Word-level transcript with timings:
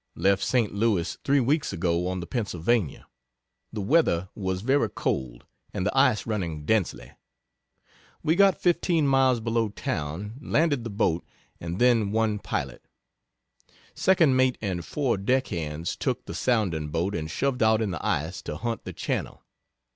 Left 0.15 0.41
Saint 0.43 0.73
Louis 0.73 1.17
three 1.23 1.39
weeks 1.39 1.71
ago 1.71 2.07
on 2.07 2.21
the 2.21 2.25
Pennsylvania. 2.25 3.05
The 3.71 3.81
weather 3.81 4.29
was 4.33 4.61
very 4.61 4.89
cold, 4.89 5.45
and 5.75 5.85
the 5.85 5.95
ice 5.95 6.25
running 6.25 6.65
densely. 6.65 7.11
We 8.23 8.35
got 8.35 8.59
15 8.59 9.05
miles 9.05 9.41
below 9.41 9.69
town, 9.69 10.39
landed 10.41 10.83
the 10.83 10.89
boat, 10.89 11.23
and 11.59 11.77
then 11.77 12.11
one 12.11 12.39
pilot. 12.39 12.83
Second 13.93 14.35
Mate 14.35 14.57
and 14.59 14.83
four 14.83 15.17
deck 15.17 15.49
hands 15.49 15.95
took 15.95 16.25
the 16.25 16.33
sounding 16.33 16.87
boat 16.87 17.13
and 17.13 17.29
shoved 17.29 17.61
out 17.61 17.79
in 17.79 17.91
the 17.91 18.03
ice 18.03 18.41
to 18.41 18.57
hunt 18.57 18.85
the 18.85 18.93
channel. 18.93 19.43